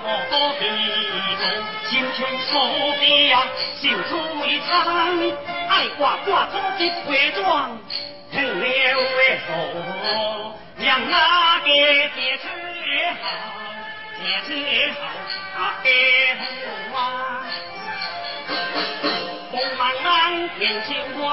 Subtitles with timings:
[0.00, 0.62] 我无多地
[1.38, 1.42] 动，
[1.90, 2.18] 心存
[2.50, 2.52] 所
[3.00, 3.02] 悲
[3.32, 3.34] 啊，
[3.82, 4.10] 受出
[4.46, 4.70] 一场，
[5.68, 7.42] 爱挂挂总是回转，
[8.32, 9.48] 很了为何？
[10.78, 11.66] 让那个
[12.14, 12.44] 结出
[12.86, 13.22] 也好，
[14.22, 14.98] 结出也好，
[15.60, 15.88] 啊也
[16.36, 16.40] 好
[17.00, 17.02] 啊，
[19.50, 20.06] 风茫茫
[20.58, 20.88] 天青
[21.20, 21.26] 关。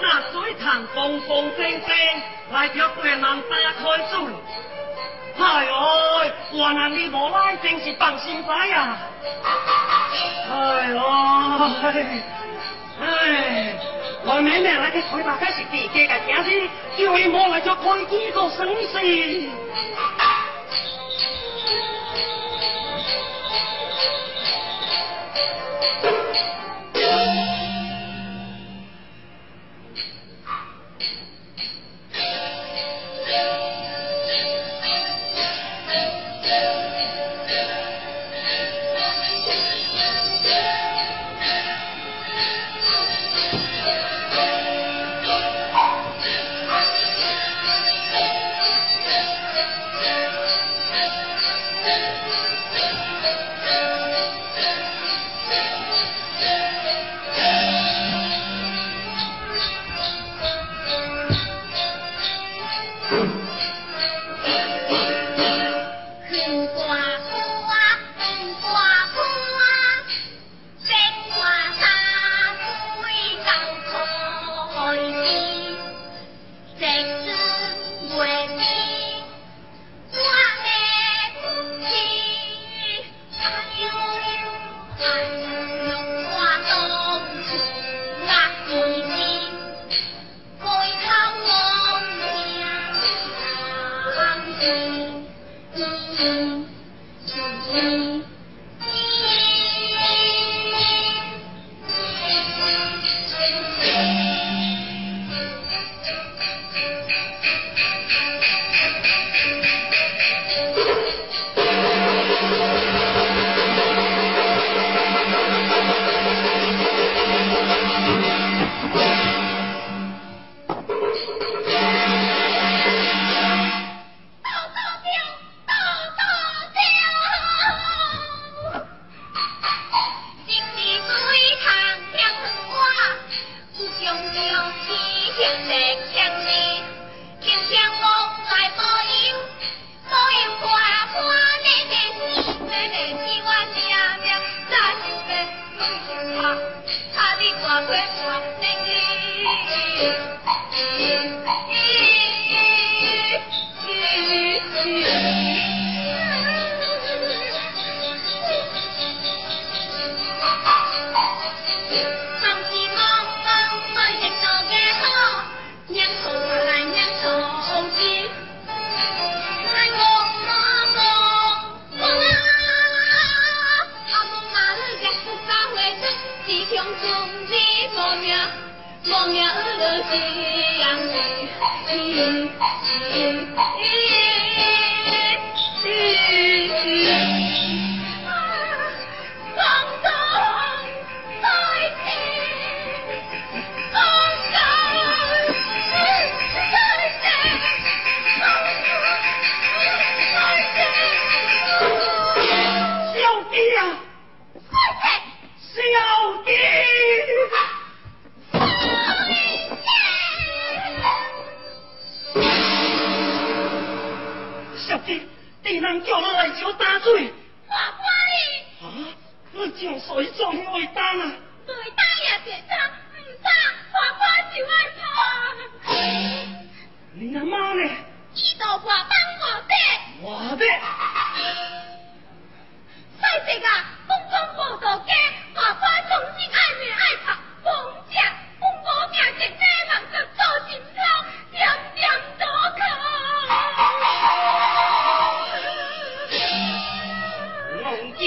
[0.00, 1.88] 那水塘，风风正正，
[2.52, 4.14] 来叫别人打开水。
[5.38, 5.70] 哎呦，
[6.52, 8.96] 我人你无来，真是放心仔呀！
[10.50, 10.98] 哎呦，
[12.98, 13.74] 哎，
[14.24, 18.98] 我妹妹来去开大开是地家个兄弟，叫伊莫来就开几个生死。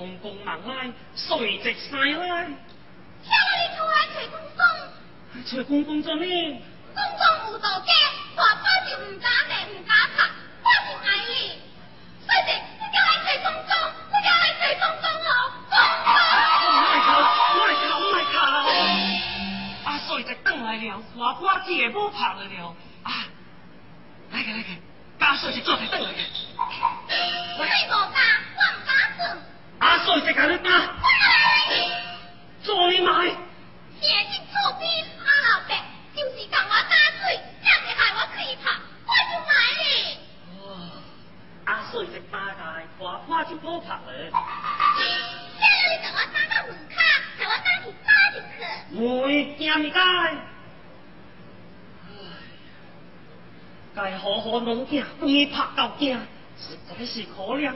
[0.00, 2.46] 公头公来，公公忙来，水直晒来。
[3.22, 4.64] 听到你出来找公公，
[5.44, 6.62] 找公公做咩？
[6.94, 7.92] 公公有道家，
[8.36, 10.24] 外花就唔敢来，唔敢拍，
[10.64, 11.60] 我就爱你。
[12.24, 12.48] 所以，
[12.80, 13.72] 你叫来找公公，
[14.08, 15.28] 你叫来找公公哦。
[19.84, 22.74] 阿水直等来了，外花姐无拍了了。
[23.02, 23.28] 啊，
[24.32, 24.68] 来个来个，
[25.26, 26.16] 阿水直做台等来个。
[26.16, 26.24] 你
[27.86, 28.18] 无打，
[28.56, 28.80] 我唔
[55.20, 56.18] 弄囝，被拍到惊，
[56.58, 57.72] 实在是可怜，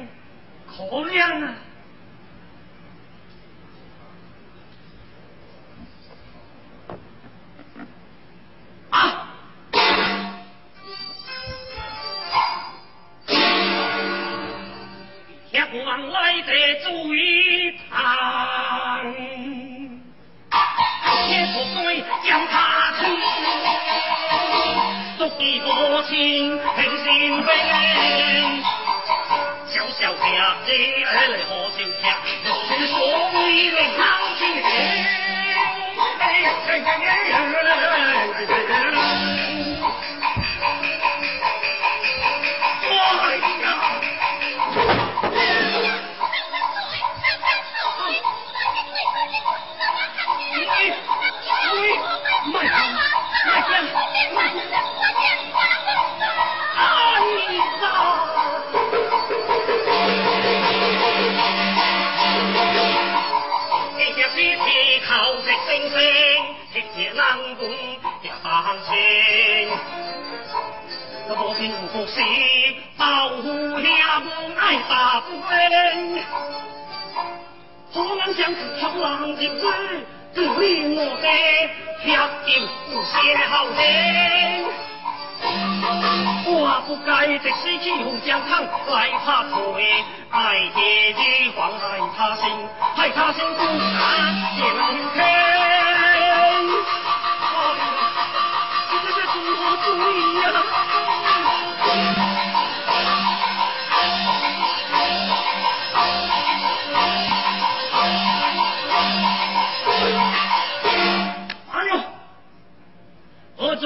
[36.77, 37.44] 我
[75.45, 76.25] 大不分，
[77.93, 79.67] 可能想是挑浪日子，
[80.35, 81.29] 自你我的
[82.05, 82.07] 協
[82.47, 83.13] 定不歇
[83.51, 83.81] 後人。
[86.47, 92.51] 我不该直死去红江滩来他腿，爱爹的慌害他心，
[92.97, 94.03] 害他心不甘
[94.57, 94.83] 也能
[95.15, 95.64] 听。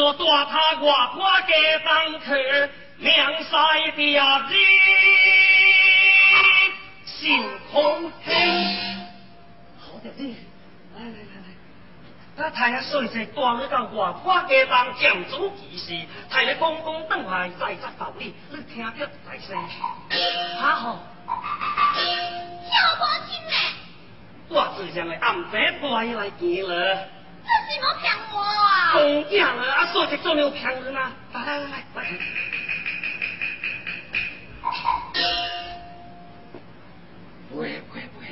[0.08, 1.52] 我做大他外花家
[1.84, 2.34] 当客，
[2.96, 4.54] 两晒的呀你
[7.04, 8.32] 心空虚。
[9.78, 10.34] 好的你，
[10.96, 11.52] 来来来来，
[12.36, 19.62] 那太阳水势端去到外花家当将主其事，太下公公等来再执道理，你听着大声。
[20.58, 23.52] 哈好，小婆亲呢？
[24.48, 27.08] 我自将的暗白带来见了。
[27.48, 28.92] 这是冇骗我啊！
[28.92, 31.10] 公讲了，啊，说这做没有骗人啊！
[31.32, 32.04] 来来来来来，
[37.50, 38.26] 不会不会不会，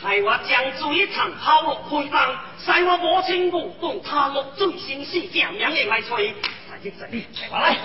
[0.00, 6.34] 害我将水塘抛落开放，使我母亲无动他落最心事，正名的来吹，
[6.70, 6.78] 来
[7.50, 7.76] 来来。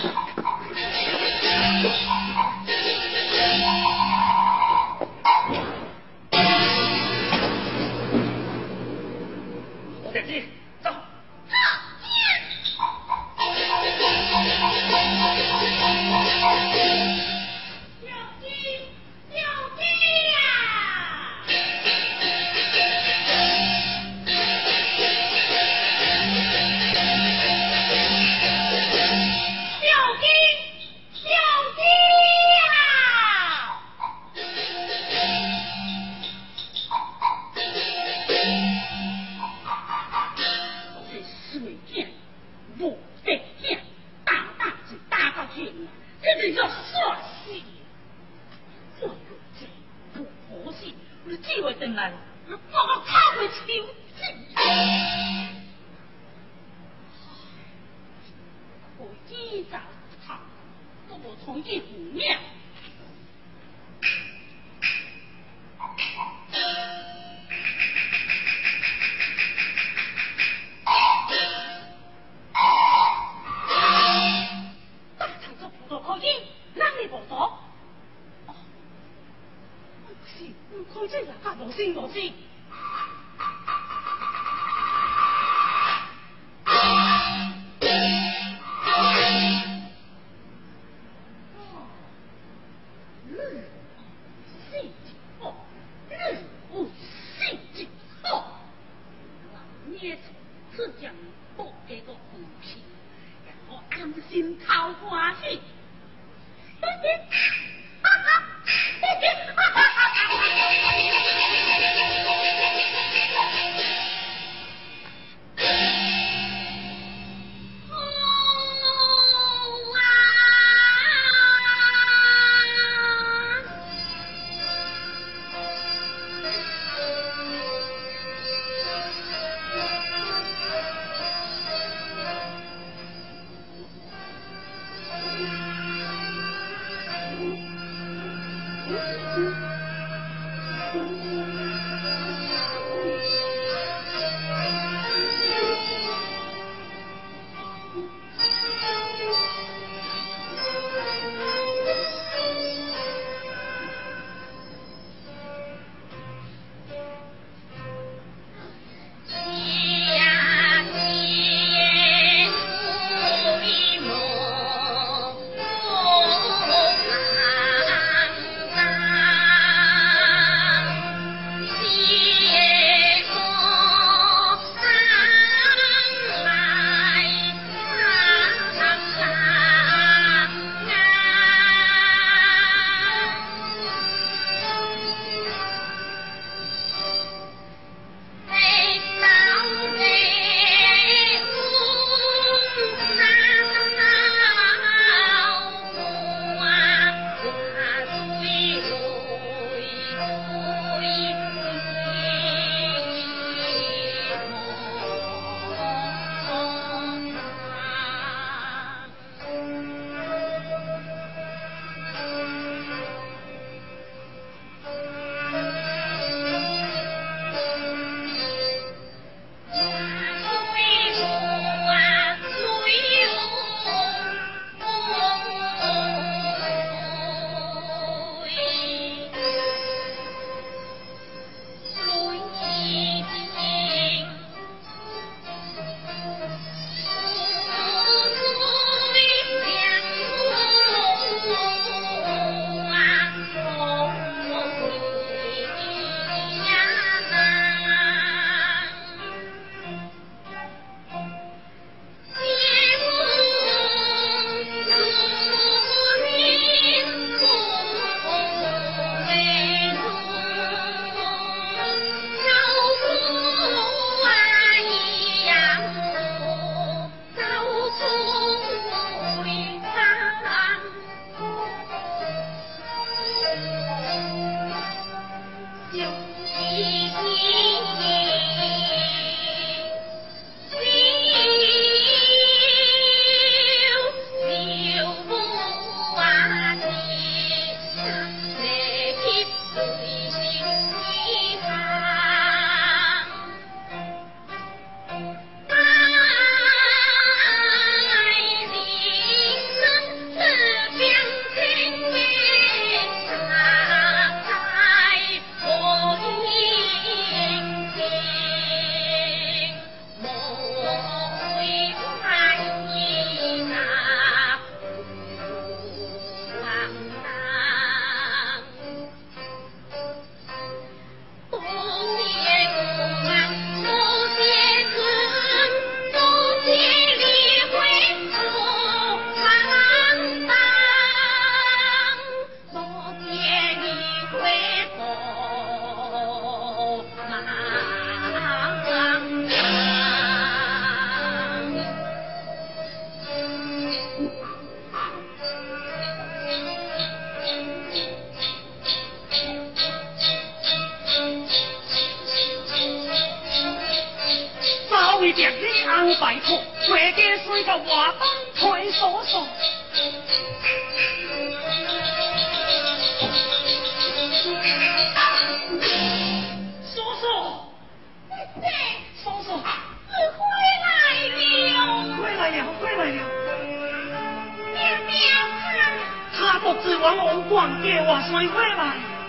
[377.50, 378.82] 管叫我水回来，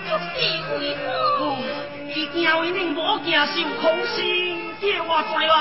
[0.08, 0.26] 就是
[0.78, 1.06] 为何？
[2.14, 4.16] 伊惊为恁无惊受空心，
[4.80, 5.54] 叫我再来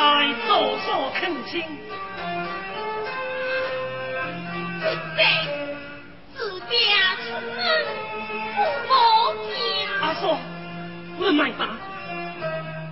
[0.47, 0.87] 做所
[1.19, 1.53] 恳请。
[6.33, 6.71] 自家
[7.23, 7.57] 出门
[8.87, 8.89] 无
[9.43, 9.47] 惊。
[10.01, 10.23] 阿嫂，
[11.17, 11.61] 你卖打，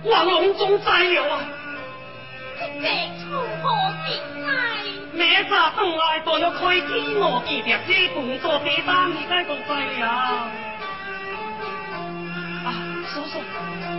[0.04, 1.34] 我隆中栽了啊！
[5.36, 6.88] 明早转来都要开天
[7.20, 10.08] 我记着这工作地单，你该都知了。
[12.64, 12.72] 啊，
[13.12, 13.38] 叔叔，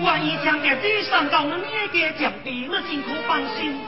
[0.03, 3.79] 万一将这地送到恁那个墙壁，你真可放心。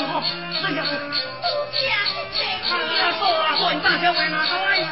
[0.00, 0.22] 阿姐快坐，
[0.62, 1.14] 那要是不讲
[2.34, 4.88] 这阿叔阿叔，你大家为哪个来呀？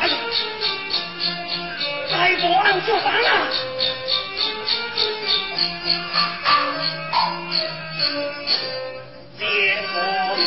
[0.00, 0.14] 哎呀，
[2.10, 3.28] 再不按就烦了。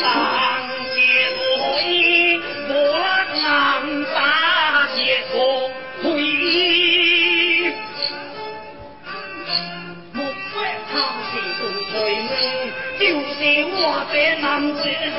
[0.00, 0.47] 男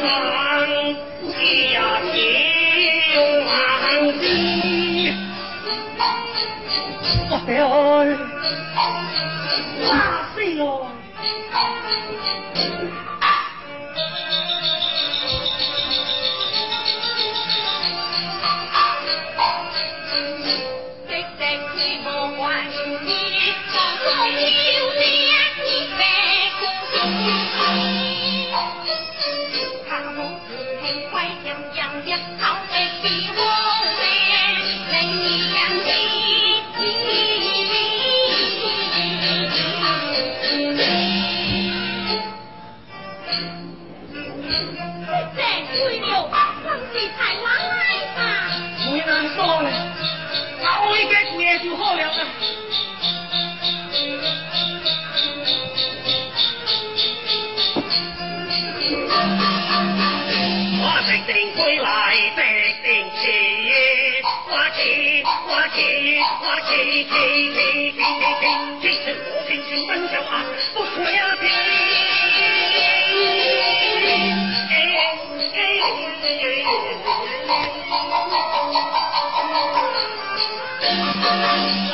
[0.09, 0.48] 子汉，
[69.69, 69.77] 不一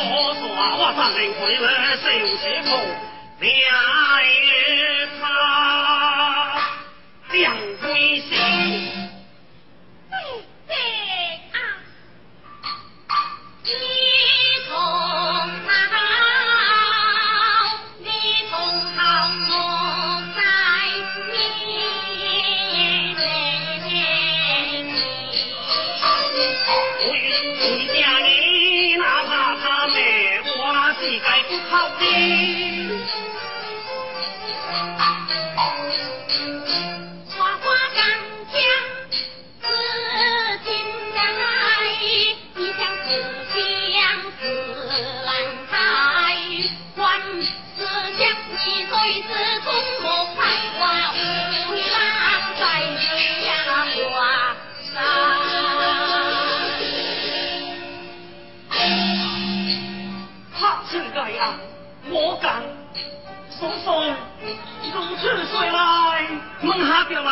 [0.07, 1.67] 我说啊我咱能跪呢
[2.01, 3.14] 这又是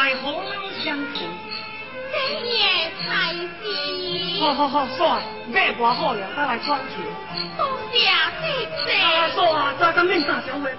[0.03, 1.19] 就来和你相处。
[2.11, 4.41] 这也才是。
[4.41, 6.95] 好好好，帅，别话好了，再来穿去。
[7.57, 8.99] 多谢谢谢。
[9.01, 10.69] 啊，帅，再跟面打小回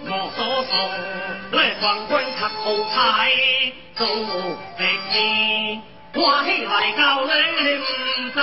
[0.05, 0.71] 我所说
[1.51, 2.61] 来光棍插好
[2.93, 2.95] 彩，
[3.95, 4.05] 做
[4.77, 5.13] 的事
[6.15, 7.31] 我起来教你
[7.77, 8.41] 唔知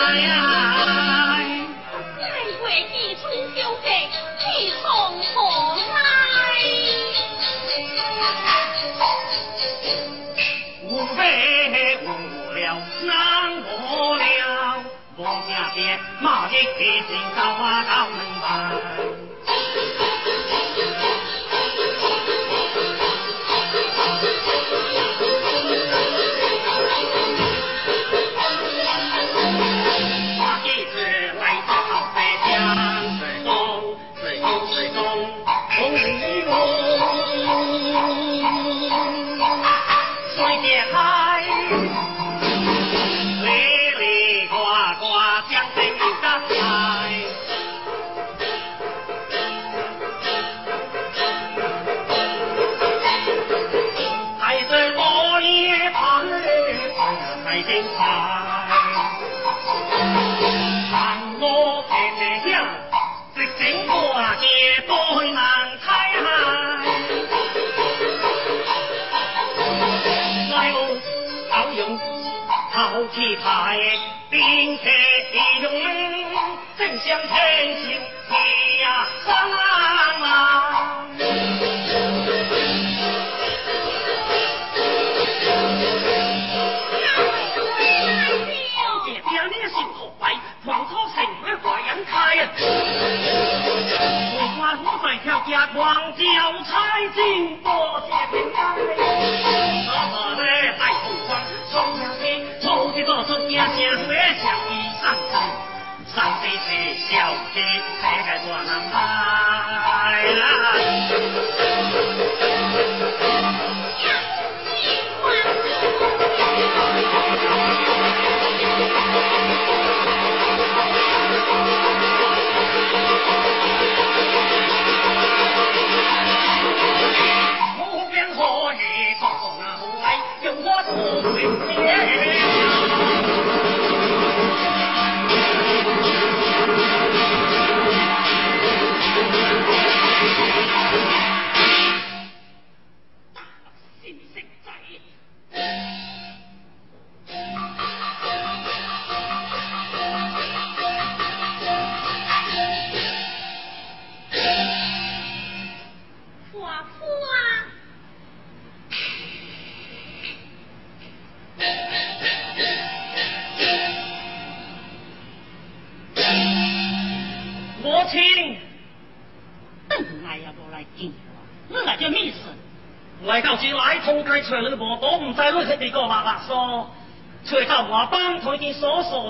[16.80, 18.29] 一起进高啊高门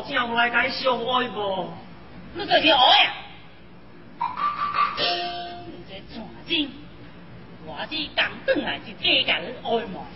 [0.09, 1.73] 将来该相爱不？
[2.35, 3.13] 你这条爱呀！
[5.67, 6.71] 你这传真，
[7.67, 10.07] 我只刚转来是家家的爱嘛，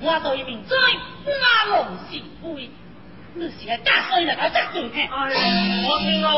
[0.00, 0.76] 我做一名仔，
[1.24, 2.70] 哪能是非？
[3.34, 5.02] 你是个假衰来搞假做嘿？
[5.02, 6.30] 哎，我亲爱，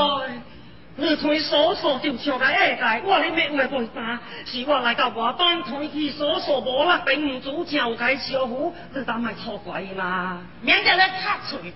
[0.99, 10.43] 你推所说就像个下界，我哩没话不答，是我来到外邦推去所说无啦，并唔主叫该小虎，你当咪错怪嘛？
[10.63, 11.73] 免得咧插嘴。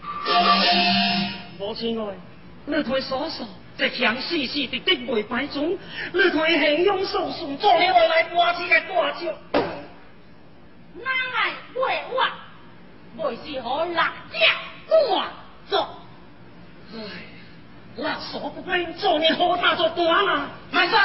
[1.58, 2.14] 母亲爱，
[2.64, 5.78] 你推所说这强死死的敌未摆准，
[6.14, 9.26] 你看形容送送做了我来挂起个挂桥，
[10.94, 13.24] 哪来为我？
[13.24, 14.02] 为是何六家
[14.88, 15.28] 官
[15.68, 15.88] 做？
[17.96, 20.48] 唉，垃圾不归，做你好大做官啊！
[20.70, 20.98] 慢说，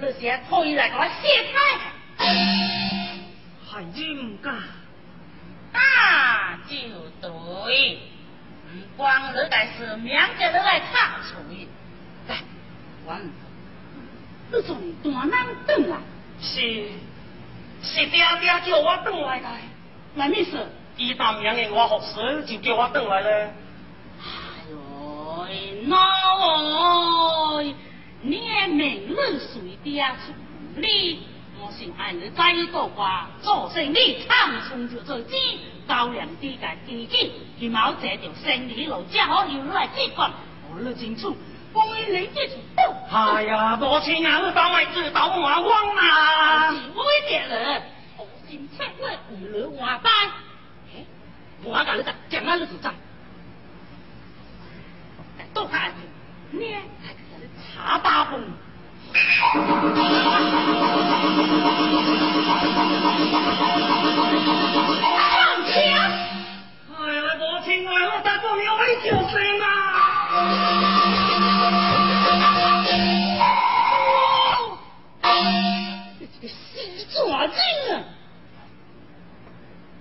[0.00, 1.54] 你先推来给我卸开。
[3.70, 4.50] 还应该？
[5.72, 6.74] 那就
[7.20, 7.98] 对，
[8.72, 11.68] 不光你但是名家你来插嘴，
[12.28, 12.42] 来，
[13.06, 13.16] 我
[14.52, 15.96] 你从大南等来，
[16.40, 16.88] 是
[17.82, 19.46] 是爹爹叫我等来的，
[20.14, 20.66] 那意思？
[20.96, 23.50] 伊答应的我服侍，就叫我等来了。
[25.92, 25.98] 哎
[27.62, 27.74] 呦，
[28.22, 30.32] 那哎，你明日随爹出
[30.76, 31.26] 你。
[31.62, 35.36] 我心爱你再多话，做生意长从就做知，
[35.86, 40.30] 高粱地界基金，他冇这条生意路，只好要来接管。
[40.72, 41.36] 我都清楚，
[41.72, 42.56] 关于你这种
[43.10, 46.72] 哎呀，母亲啊，你当外知道我慌啊！
[46.72, 47.82] 是为点人，
[48.16, 50.10] 好心切我与你话拜。
[51.62, 52.94] 我讲你讲，讲哪你就讲。
[55.52, 55.92] 都看
[56.52, 57.18] 你，你还是
[57.74, 58.40] 茶大风。
[59.12, 59.12] 放
[65.66, 65.72] 枪！
[66.96, 69.64] 哎呀，母亲啊，我大哥要你救生啊！
[76.18, 76.54] 你这个死
[77.12, 77.16] 爪
[77.48, 77.56] 精
[77.92, 77.94] 啊！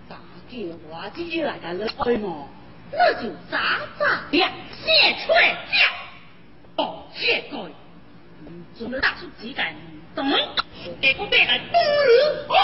[0.07, 0.11] 大
[0.49, 0.53] 叫
[0.89, 2.27] 我姐来个了爱嘛，
[2.91, 3.53] 那就咋
[3.97, 4.51] 咋两
[4.89, 5.33] 谢出
[6.77, 7.69] 叫，哦，借过。
[8.77, 9.75] 准备打出几杆，
[10.15, 10.25] 等，
[11.01, 12.55] 给我别来崩了，哇！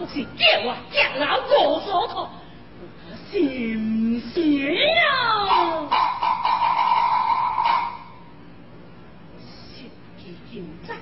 [0.00, 2.30] 不是叫我家老我所错，
[2.80, 2.84] 我
[3.30, 5.86] 心邪呀！
[9.38, 10.96] 心机精湛，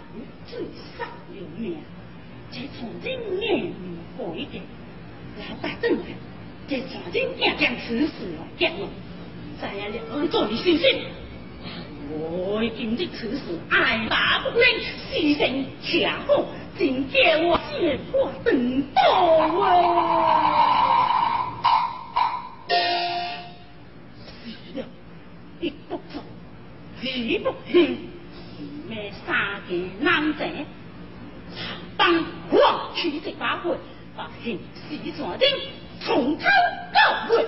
[0.49, 0.59] 最
[0.99, 1.79] 少有名，
[2.51, 3.73] 这从今年
[4.19, 4.61] 改的，
[5.39, 6.07] 老大正来，
[6.67, 8.13] 这从今年将此事
[8.59, 8.89] 讲了，
[9.63, 11.05] 再来两个做你信心。
[12.11, 14.67] 我今日此事爱答不灵，
[15.13, 16.45] 牺牲强好，
[16.77, 19.01] 真叫我血破等到
[19.61, 19.65] 啊！
[24.45, 24.85] 死了，
[25.61, 26.21] 你不走，
[27.01, 28.09] 你不行，
[28.89, 30.45] 咩三件难者，
[31.55, 33.77] 长当我去这把火，
[34.17, 35.49] 把心死传经，
[36.01, 36.45] 从头
[36.93, 37.47] 到尾。